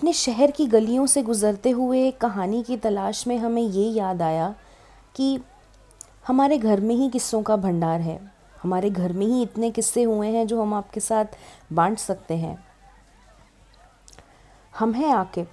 अपने 0.00 0.12
शहर 0.12 0.50
की 0.50 0.66
गलियों 0.66 1.06
से 1.06 1.22
गुज़रते 1.22 1.70
हुए 1.70 2.10
कहानी 2.10 2.62
की 2.62 2.76
तलाश 2.76 3.26
में 3.26 3.38
हमें 3.38 3.62
ये 3.62 3.90
याद 3.90 4.22
आया 4.22 4.54
कि 5.14 5.40
हमारे 6.26 6.58
घर 6.58 6.80
में 6.80 6.94
ही 6.94 7.10
किस्सों 7.10 7.42
का 7.42 7.56
भंडार 7.56 8.00
है। 8.00 8.32
हमारे 8.62 8.90
घर 8.90 9.12
में 9.12 9.26
ही 9.26 9.42
इतने 9.42 9.70
किस्से 9.70 10.02
हुए 10.02 10.28
हैं 10.28 10.46
जो 10.46 10.62
हम 10.62 10.74
आपके 10.74 11.00
साथ 11.00 11.24
बांट 11.72 11.98
सकते 11.98 12.34
हैं। 12.34 12.66
हम 14.78 14.92
हैं 14.92 15.12
आकिब, 15.12 15.46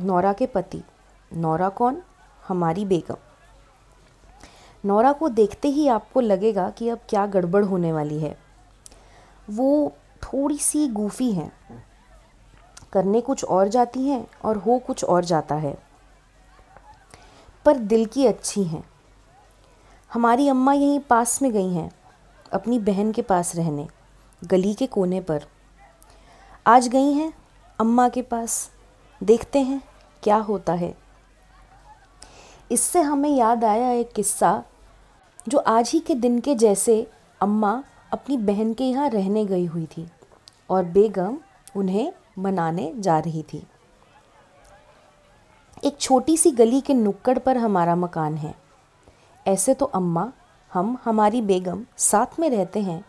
नौरा 0.00 0.32
के 0.32 0.46
पति। 0.46 0.82
नौरा 1.34 1.68
कौन? 1.68 2.02
हमारी 2.48 2.84
बेगम। 2.84 3.16
नौरा 4.84 5.12
को 5.12 5.28
देखते 5.28 5.68
ही 5.68 5.88
आपको 5.88 6.20
लगेगा 6.20 6.70
कि 6.70 6.88
अब 6.88 7.00
क्या 7.08 7.26
गड़बड़ 7.26 7.64
होने 7.64 7.92
वाली 7.92 8.20
है। 8.20 8.38
वो 9.50 9.92
थोड़ी 10.22 10.58
सी 10.58 10.88
गूफी 10.88 11.32
हैं। 11.32 11.52
करने 12.92 13.20
कुछ 13.20 13.44
और 13.44 13.68
जाती 13.68 14.08
हैं 14.08 14.26
और 14.44 14.56
हो 14.56 14.78
कुछ 14.78 15.04
और 15.04 15.24
जाता 15.24 15.54
है। 15.54 15.78
पर 17.64 17.76
दिल 17.76 18.06
की 18.06 18.26
अच्छी 18.26 18.64
हैं। 18.64 18.84
हमारी 20.12 20.48
अम्मा 20.48 20.72
यहीं 20.72 21.00
पास 21.00 21.42
में 21.42 21.52
गई 21.52 21.72
हैं, 21.74 21.90
अपनी 22.52 22.78
बहन 22.78 23.12
के 23.12 23.22
पास 23.22 23.56
रहने, 23.56 23.88
गली 24.44 24.74
के 24.74 24.86
कोने 24.86 25.20
पर। 25.20 25.44
आज 26.66 26.88
गई 26.88 27.12
हैं 27.12 27.32
अम्मा 27.80 28.08
के 28.08 28.22
पास, 28.22 28.70
देखते 29.22 29.58
हैं 29.58 29.82
क्या 30.22 30.36
होता 30.36 30.72
है। 30.72 30.94
इससे 32.70 33.00
हमें 33.00 33.30
याद 33.30 33.64
आया 33.64 33.90
एक 33.90 34.12
किस्सा, 34.12 34.62
जो 35.48 35.58
आज 35.58 35.90
ही 35.90 36.00
के 36.00 36.14
दिन 36.14 36.40
के 36.40 36.54
जैसे 36.54 37.10
अम्मा 37.40 37.84
अपनी 38.12 38.36
बहन 38.36 38.74
के 38.74 38.84
यहाँ 38.84 39.08
रहने 39.08 39.44
गई 39.44 39.66
हुई 39.66 39.86
थी, 39.86 40.08
और 40.70 40.84
बेगम 40.84 41.38
उन्हें 41.76 42.12
मनाने 42.36 42.92
जा 42.96 43.18
रही 43.18 43.42
थी। 43.42 43.62
एक 45.84 45.96
छोटी 46.00 46.36
सी 46.36 46.50
गली 46.50 46.80
के 46.80 46.94
नुक्कड़ 46.94 47.38
पर 47.38 47.56
हमारा 47.56 47.96
मकान 47.96 48.36
है। 48.36 48.54
ऐसे 49.46 49.74
तो 49.74 49.86
अम्मा, 49.86 50.32
हम, 50.70 50.96
हमारी 51.04 51.40
बेगम 51.42 51.84
साथ 51.96 52.38
में 52.40 52.48
रहते 52.50 52.80
हैं, 52.80 53.04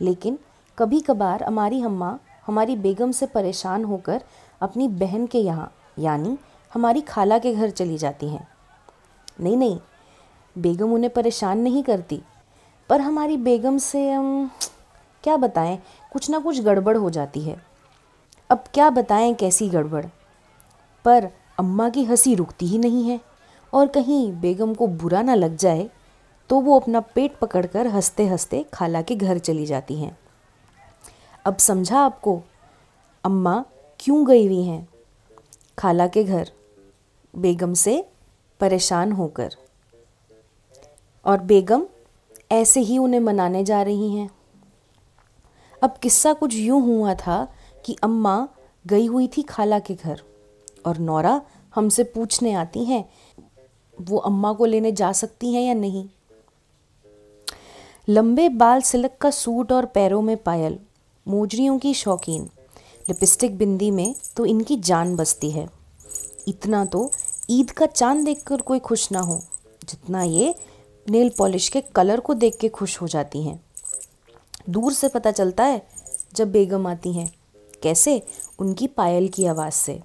लेकिन 0.00 0.38
कभी 0.78 1.00
कभार 1.00 1.42
हमारी 1.42 1.82
अम्मा 1.82 2.18
हमारी 2.46 2.76
बेगम 2.76 3.10
से 3.10 3.26
परेशान 3.26 3.84
होकर 3.84 4.22
अपनी 4.60 4.88
बहन 4.88 5.26
के 5.26 5.38
यहाँ, 5.38 5.72
यानी 5.98 6.36
हमारी 6.72 7.00
खाला 7.00 7.38
के 7.38 7.54
घर 7.54 7.70
चली 7.70 7.98
जाती 7.98 8.28
हैं। 8.28 8.46
नहीं 9.40 9.56
नहीं, 9.56 9.78
बेगम 10.56 10.92
उन्हें 10.92 11.12
परेशान 11.12 11.58
नहीं 11.58 11.82
करती, 11.82 12.20
पर 12.90 13.00
हमारी 13.00 13.36
बेगम 13.36 13.78
से 13.78 14.10
हम 14.10 14.50
क्या 15.24 15.36
बताएँ, 15.36 15.78
कुछ 16.12 16.30
ना 16.30 16.38
कुछ 16.38 16.60
गड़बड़ 16.60 16.96
हो 16.96 17.10
जाती 17.10 17.40
है। 17.40 17.56
अब 18.50 18.64
क्या 18.74 18.90
बताएँ 18.90 19.34
कैसी 19.34 19.68
गड़बड़? 19.68 20.06
पर 21.04 21.28
अम्मा 21.58 21.88
की 21.88 22.04
हँसी 22.04 22.34
रुकती 22.34 22.66
ही 22.66 22.78
नहीं 22.78 23.08
है 23.10 23.20
और 23.72 23.86
कहीं 23.86 24.32
बेगम 24.32 24.74
को 24.74 24.86
बुरा 24.86 25.22
ना 25.22 25.34
लग 25.34 25.56
जाए 25.56 25.90
तो 26.50 26.60
वो 26.60 26.78
अपना 26.80 27.00
पेट 27.00 27.38
पकड़कर 27.38 27.86
हँसते 27.86 28.26
हँसते 28.26 28.64
खाला 28.74 29.02
के 29.02 29.16
घर 29.16 29.38
चली 29.38 29.66
जाती 29.66 30.00
हैं। 30.00 30.18
अब 31.44 31.56
समझा 31.56 32.00
आपको, 32.00 32.42
अम्मा 33.24 33.64
क्यों 34.00 34.26
गई 34.26 34.46
हुई 34.46 34.62
हैं? 34.62 34.88
खाला 35.78 36.06
के 36.06 36.24
घर, 36.24 36.50
बेगम 37.36 37.74
से 37.74 38.08
परेशान 38.60 39.12
होकर। 39.12 39.54
और 41.24 41.38
बेगम 41.38 41.86
ऐसे 42.52 42.80
ही 42.80 42.98
उन्हें 42.98 43.20
मनाने 43.20 43.64
जा 43.64 43.82
रही 43.82 44.16
हैं। 44.16 44.30
अब 45.82 45.96
किस्सा 45.96 46.32
कुछ 46.32 46.54
यूँ 46.54 46.82
हुआ 46.82 47.14
था 47.14 47.46
कि 47.84 47.96
अम्मा 48.02 48.48
गई 48.84 49.06
हुई 49.06 49.28
थी 49.28 49.42
खाला 49.42 49.78
के 49.78 49.94
घर 49.94 50.22
और 50.86 50.98
नौरा 50.98 51.40
हमसे 51.74 52.04
पूछने 52.04 52.52
आती 52.52 52.84
हैं, 52.84 53.04
वो 53.98 54.18
अम्मा 54.18 54.52
को 54.52 54.64
लेने 54.64 54.92
जा 54.92 55.12
सकती 55.12 55.52
हैं 55.54 55.62
या 55.62 55.74
नहीं? 55.74 56.08
लंबे 58.08 58.48
बाल 58.48 58.80
सिलक 58.80 59.16
का 59.20 59.30
सूट 59.30 59.72
और 59.72 59.86
पैरों 59.86 60.22
में 60.22 60.36
पायल, 60.36 60.78
मोजरियों 61.26 61.78
की 61.78 61.94
शौकीन, 61.94 62.48
लिपस्टिक 63.08 63.56
बिंदी 63.58 63.90
में 63.90 64.14
तो 64.36 64.46
इनकी 64.46 64.76
जान 64.76 65.16
बसती 65.16 65.50
है। 65.50 65.68
इतना 66.48 66.84
तो 66.84 67.10
ईद 67.50 67.70
का 67.70 67.86
चाँद 67.86 68.24
देखकर 68.24 68.60
कोई 68.60 68.78
खुश 68.78 69.10
ना 69.12 69.20
हो, 69.20 69.40
जितना 69.88 70.22
ये 70.22 70.54
नेल 71.06 71.30
पॉलिश 71.38 71.68
के 71.68 71.80
कलर 71.80 72.20
को 72.20 72.34
देख 72.34 72.56
के 72.56 72.68
खुश 72.68 73.00
हो 73.00 73.08
जाती 73.08 73.42
हैं। 73.42 73.60
दूर 74.70 74.92
से 74.92 75.08
पता 75.08 75.30
चलता 75.30 75.64
है 75.64 75.82
जब 76.34 76.50
बेगम 76.52 76.86
आती 76.86 77.12
हैं 77.12 77.30
कैसे? 77.82 78.22
उनकी 78.58 78.86
पायल 78.86 79.28
की 79.28 79.46
आवाज़ 79.46 79.74
से। 79.74 80.00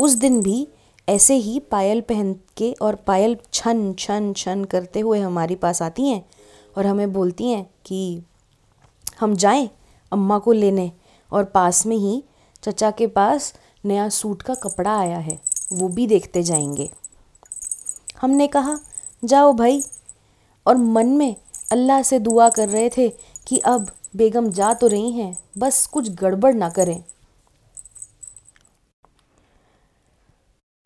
उस 0.00 0.12
दिन 0.12 0.42
भी 0.42 0.68
ऐसे 1.08 1.34
ही 1.34 1.60
पायल 1.60 2.00
पहन 2.00 2.36
के 2.56 2.72
और 2.82 2.94
पायल 2.94 3.36
छन 3.52 3.94
छन 3.98 4.32
छन 4.32 4.64
करते 4.64 5.00
हुए 5.00 5.20
हमारे 5.20 5.54
पास 5.54 5.82
आती 5.82 6.08
हैं 6.08 6.28
और 6.78 6.86
हमें 6.86 7.12
बोलती 7.12 7.50
हैं 7.50 7.70
कि, 7.86 8.22
हम 9.20 9.36
जाएँ 9.36 9.70
अम्मा 10.12 10.38
को 10.38 10.52
लेने। 10.52 10.92
और 11.32 11.44
पास 11.44 11.86
में 11.86 11.96
ही 11.96 12.24
चचा 12.62 12.90
के 12.90 13.06
पास 13.06 13.54
नया 13.84 14.08
सूट 14.08 14.42
का 14.42 14.54
कपड़ा 14.54 14.98
आया 14.98 15.18
है। 15.18 15.40
वो 15.72 15.88
भी 15.88 16.06
देखते 16.06 16.42
जाएँगे। 16.42 16.90
हमने 18.20 18.46
कहा, 18.46 18.78
जाओ 19.24 19.52
भाई। 19.52 19.82
और 20.66 20.76
मन 20.76 21.06
में 21.06 21.36
अल्लाह 21.72 22.02
से 22.02 22.18
दुआ 22.18 22.48
कर 22.48 22.68
रहे 22.68 22.90
थे 22.96 23.08
कि 23.46 23.58
अब 23.58 23.90
बेगम 24.14 24.48
जा 24.50 24.72
तो 24.74 24.86
रही 24.86 25.10
हैं, 25.12 25.36
बस 25.58 25.86
कुछ 25.86 26.08
गड़बड़ 26.12 26.52
ना 26.54 26.68
करें। 26.70 27.02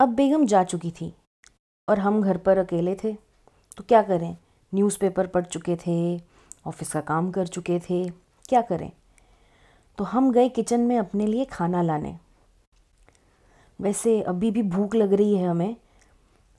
अब 0.00 0.08
बेगम 0.08 0.44
जा 0.46 0.62
चुकी 0.64 0.90
थी 0.90 1.12
और 1.88 1.98
हम 1.98 2.20
घर 2.22 2.36
पर 2.36 2.58
अकेले 2.58 2.94
थे। 2.94 3.12
तो 3.76 3.84
क्या 3.84 4.02
करें? 4.02 4.36
न्यूज़पेपर 4.72 5.26
पढ़ 5.26 5.44
चुके 5.44 5.76
थे, 5.76 6.16
ऑफ़िस 6.66 6.92
का 6.92 7.00
काम 7.00 7.30
कर 7.30 7.46
चुके 7.46 7.78
थे, 7.80 8.08
क्या 8.48 8.60
करें? 8.60 8.90
तो 9.98 10.04
हम 10.04 10.30
गए 10.32 10.48
किचन 10.48 10.80
में 10.80 10.96
अपने 10.98 11.26
लिए 11.26 11.44
खाना 11.44 11.82
लाने। 11.82 12.16
वैसे 13.80 14.20
अभी 14.22 14.50
भी 14.50 14.62
भूख 14.62 14.94
लग 14.94 15.12
रही 15.12 15.34
है 15.34 15.48
हमें। 15.48 15.76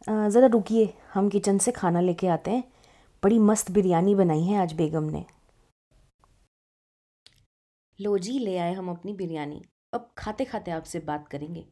ज़रा 0.10 0.48
रुकिए, 0.48 0.94
हम 1.14 1.30
किचन 1.30 1.58
से 1.58 1.72
खाना 1.72 2.02
लेके 2.02 2.28
आते 2.28 2.52
हैं। 2.52 2.64
बड़ी 3.24 3.40
मस्त 3.40 3.72
बिरयानी 3.72 4.16
बनाई 4.16 4.44
है 4.44 4.62
आज 4.62 4.74
बेगम 4.74 5.04
ने। 5.04 5.26
लो 8.00 8.18
जी 8.18 8.38
ले 8.40 8.58
आए 8.58 8.74
हम 8.74 8.90
अपनी 8.90 9.14
बिरयानी। 9.14 9.62
अब 9.94 10.10
खाते 10.18 10.46
खाते 10.46 10.72
आपसे 10.72 11.00
बात 11.00 11.28
करेंगे। 11.28 11.64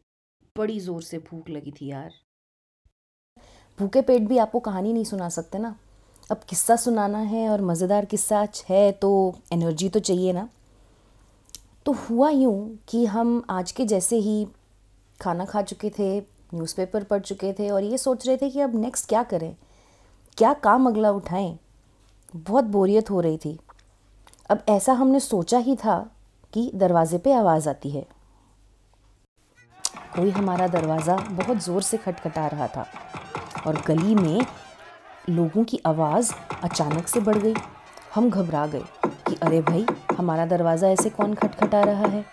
बड़ी 0.55 0.79
ज़ोर 0.79 1.01
से 1.01 1.17
भूख 1.19 1.49
लगी 1.49 1.71
थी 1.71 1.89
यार। 1.89 2.13
भूखे 3.79 4.01
पेट 4.01 4.21
भी 4.21 4.37
आपको 4.37 4.59
कहानी 4.59 4.93
नहीं 4.93 5.03
सुना 5.03 5.27
सकते 5.29 5.57
ना। 5.57 5.75
अब 6.31 6.41
किस्सा 6.49 6.75
सुनाना 6.75 7.17
है 7.17 7.47
और 7.49 7.61
मज़ेदार 7.61 8.05
किस्सा 8.05 8.47
है 8.69 8.91
तो 8.91 9.11
एनर्जी 9.53 9.89
तो 9.89 9.99
चाहिए 9.99 10.33
ना। 10.33 10.47
तो 11.85 11.91
हुआ 11.91 12.29
यूँ 12.29 12.77
कि 12.89 13.05
हम 13.05 13.41
आज 13.49 13.71
के 13.71 13.85
जैसे 13.85 14.17
ही 14.17 14.47
खाना 15.19 15.45
खा 15.45 15.61
चुके 15.61 15.89
थे 15.99 16.19
न्यूज़पेपर 16.19 17.03
पढ़ 17.03 17.21
चुके 17.21 17.53
थे 17.53 17.69
और 17.69 17.83
ये 17.83 17.97
सोच 17.97 18.27
रहे 18.27 18.37
थे 18.37 18.49
कि 18.49 18.61
अब 18.61 18.75
नेक्स्ट 18.75 19.09
क्या 19.09 19.23
करें? 19.23 19.55
क्या 20.37 20.53
काम 20.55 20.87
अगला 20.87 21.11
उठाएँ? 21.11 21.57
बहुत 22.35 22.63
बोरियत 22.65 23.09
हो 23.09 23.21
रही 23.21 23.37
थी। 23.37 23.57
अब 24.49 24.65
ऐसा 24.69 24.93
हमने 24.93 25.19
सोचा 25.19 25.57
ही 25.57 25.75
था 25.75 26.11
कि 26.55 26.69
दरवाज़े 26.75 27.17
पे 27.17 27.31
आवाज़ 27.33 27.67
आती 27.69 27.89
है। 27.89 28.05
कोई 30.15 30.29
हमारा 30.31 30.67
दरवाज़ा 30.67 31.15
बहुत 31.31 31.57
ज़ोर 31.63 31.81
से 31.81 31.97
खटखटा 31.97 32.45
रहा 32.47 32.67
था 32.67 32.85
और 33.67 33.81
गली 33.87 34.15
में 34.15 34.45
लोगों 35.29 35.63
की 35.63 35.79
आवाज़ 35.85 36.31
अचानक 36.63 37.07
से 37.07 37.19
बढ़ 37.19 37.37
गई। 37.37 37.53
हम 38.15 38.29
घबरा 38.29 38.65
गए 38.67 38.83
कि 39.27 39.35
अरे 39.35 39.61
भाई, 39.61 39.85
हमारा 40.17 40.45
दरवाज़ा 40.45 40.87
ऐसे 40.87 41.09
कौन 41.09 41.33
खटखटा 41.33 41.81
रहा 41.81 42.07
है? 42.07 42.23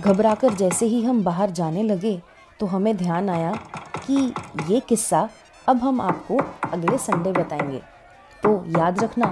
घबराकर 0.00 0.54
जैसे 0.54 0.86
ही 0.86 1.02
हम 1.04 1.24
बाहर 1.24 1.50
जाने 1.52 1.82
लगे 1.82 2.20
तो 2.60 2.66
हमें 2.66 2.96
ध्यान 2.96 3.30
आया 3.30 3.52
कि 4.06 4.32
ये 4.68 4.80
किस्सा 4.80 5.28
अब 5.68 5.76
हम 5.78 6.00
आपको 6.00 6.38
अगले 6.70 6.98
संडे 6.98 7.32
बताएँगे। 7.32 7.82
तो 8.42 8.64
याद 8.78 9.02
रखना 9.02 9.26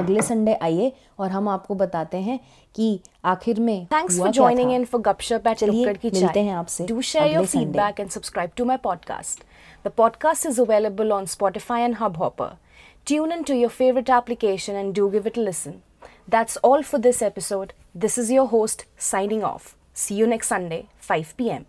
अगले 0.00 0.22
संडे 0.22 0.54
आइए 0.62 0.92
और 1.18 1.30
हम 1.30 1.48
आपको 1.48 1.74
बताते 1.74 2.18
हैं 2.20 2.38
कि 2.74 2.88
आखिर 3.24 3.60
में 3.60 3.86
thanks 3.92 4.18
for 4.18 4.30
joining 4.30 4.72
in 4.72 4.84
for 4.84 5.00
Gupshup 5.02 5.46
at 5.48 5.62
looked 5.64 5.98
की 5.98 6.10
चाय 6.10 6.38
हैं 6.38 6.54
आपसे 6.54 6.86
do 6.86 7.00
share 7.02 7.32
your 7.32 7.46
feedback 7.46 8.00
and 8.00 8.10
subscribe 8.10 8.50
to 8.56 8.64
my 8.64 8.76
podcast 8.84 9.44
the 9.84 9.90
podcast 9.96 10.46
is 10.46 10.60
available 10.60 11.12
on 11.12 11.26
Spotify 11.34 11.82
and 11.82 11.96
Hubhopper 12.16 12.56
tune 13.06 13.32
in 13.32 13.42
to 13.42 13.54
your 13.54 13.70
favourite 13.72 14.10
application 14.12 14.76
and 14.76 14.94
do 14.94 15.08
give 15.08 15.26
it 15.26 15.38
listen 15.38 15.80
that's 16.30 16.58
all 16.64 16.82
for 16.82 17.00
this 17.00 17.22
episode 17.22 17.72
this 17.96 18.18
is 18.18 18.32
your 18.32 18.46
host 18.48 18.86
signing 19.10 19.44
off 19.44 19.74
see 19.96 20.16
you 20.16 20.26
next 20.26 20.50
Sunday 20.50 20.82
5 21.10 21.32
PM 21.38 21.64